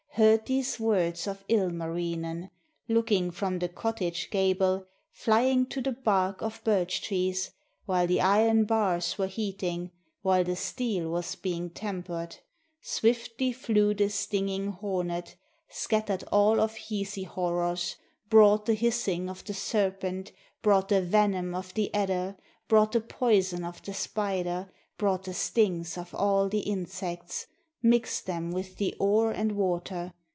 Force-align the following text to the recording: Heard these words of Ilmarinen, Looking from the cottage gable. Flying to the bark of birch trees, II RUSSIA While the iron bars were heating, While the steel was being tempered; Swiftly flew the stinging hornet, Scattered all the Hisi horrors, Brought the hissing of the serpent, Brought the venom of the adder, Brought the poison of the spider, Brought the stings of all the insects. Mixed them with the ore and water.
Heard 0.15 0.45
these 0.45 0.77
words 0.77 1.25
of 1.25 1.45
Ilmarinen, 1.47 2.49
Looking 2.89 3.31
from 3.31 3.59
the 3.59 3.69
cottage 3.69 4.29
gable. 4.29 4.85
Flying 5.13 5.65
to 5.67 5.81
the 5.81 5.93
bark 5.93 6.41
of 6.41 6.61
birch 6.65 7.01
trees, 7.01 7.45
II 7.47 7.47
RUSSIA 7.51 7.85
While 7.85 8.07
the 8.07 8.19
iron 8.21 8.65
bars 8.65 9.17
were 9.17 9.27
heating, 9.27 9.91
While 10.21 10.43
the 10.43 10.57
steel 10.57 11.09
was 11.09 11.35
being 11.35 11.69
tempered; 11.69 12.35
Swiftly 12.81 13.53
flew 13.53 13.93
the 13.93 14.09
stinging 14.09 14.73
hornet, 14.73 15.37
Scattered 15.69 16.25
all 16.29 16.57
the 16.57 16.67
Hisi 16.67 17.23
horrors, 17.23 17.95
Brought 18.29 18.65
the 18.65 18.73
hissing 18.75 19.29
of 19.29 19.45
the 19.45 19.53
serpent, 19.53 20.33
Brought 20.61 20.89
the 20.89 21.01
venom 21.01 21.55
of 21.55 21.73
the 21.73 21.91
adder, 21.95 22.35
Brought 22.67 22.91
the 22.91 23.01
poison 23.01 23.63
of 23.63 23.81
the 23.81 23.93
spider, 23.93 24.69
Brought 24.97 25.23
the 25.23 25.33
stings 25.33 25.97
of 25.97 26.13
all 26.13 26.49
the 26.49 26.59
insects. 26.59 27.47
Mixed 27.83 28.27
them 28.27 28.51
with 28.51 28.77
the 28.77 28.95
ore 28.99 29.31
and 29.31 29.53
water. 29.53 30.13